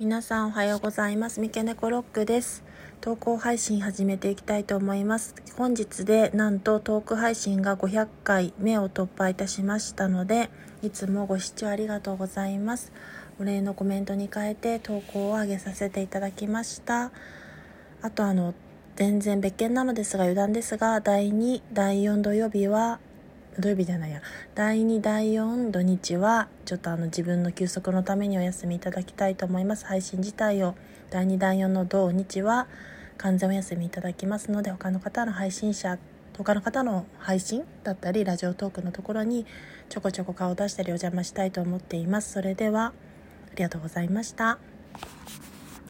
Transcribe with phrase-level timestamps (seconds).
[0.00, 1.40] 皆さんおはようございます。
[1.40, 2.62] 三毛猫ロックです。
[3.00, 5.34] 投稿配信始めていきたいと思います。
[5.56, 10.50] 本日でなんとトーク配信が500回目を突破いたしましたので、
[10.82, 12.92] いつもご視聴ありがとうございます。
[13.40, 17.10] お礼のコメントに変えて投稿を上げさせていただきました。
[18.00, 18.54] あとあの、
[18.94, 23.00] 全然別件なのですが余談ですが、第2、第4土曜日は
[23.58, 24.22] 土曜日じゃないや。
[24.54, 29.86] 第2第4土日はちょっとあの自分の休息のためにお休みいただきたいと思います。
[29.86, 30.74] 配信自体を。
[31.10, 32.68] 第2第4の土日は
[33.16, 35.98] 完全お休みいただきますので他の方の配信者
[36.36, 39.44] 他の方の配信だったりラジオトークのところに
[39.88, 42.32] ちょこちょこ顔を出したりお邪魔したいと思っています。
[42.32, 42.92] それではあ
[43.56, 44.58] りがとうございました。